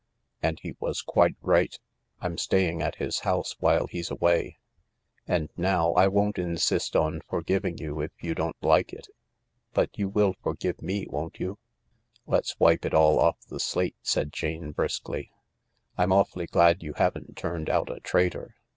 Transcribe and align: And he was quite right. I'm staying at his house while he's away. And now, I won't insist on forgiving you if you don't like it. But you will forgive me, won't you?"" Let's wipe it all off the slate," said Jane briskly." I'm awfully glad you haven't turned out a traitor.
And 0.41 0.59
he 0.59 0.75
was 0.79 1.03
quite 1.03 1.35
right. 1.43 1.79
I'm 2.21 2.35
staying 2.39 2.81
at 2.81 2.95
his 2.95 3.19
house 3.19 3.55
while 3.59 3.85
he's 3.85 4.09
away. 4.09 4.57
And 5.27 5.51
now, 5.55 5.93
I 5.93 6.07
won't 6.07 6.39
insist 6.39 6.95
on 6.95 7.21
forgiving 7.29 7.77
you 7.77 8.01
if 8.01 8.09
you 8.19 8.33
don't 8.33 8.55
like 8.63 8.93
it. 8.93 9.09
But 9.75 9.95
you 9.95 10.09
will 10.09 10.33
forgive 10.41 10.81
me, 10.81 11.05
won't 11.07 11.39
you?"" 11.39 11.59
Let's 12.25 12.59
wipe 12.59 12.83
it 12.83 12.95
all 12.95 13.19
off 13.19 13.41
the 13.47 13.59
slate," 13.59 13.97
said 14.01 14.33
Jane 14.33 14.71
briskly." 14.71 15.29
I'm 15.99 16.11
awfully 16.11 16.47
glad 16.47 16.81
you 16.81 16.93
haven't 16.93 17.37
turned 17.37 17.69
out 17.69 17.91
a 17.91 17.99
traitor. 17.99 18.55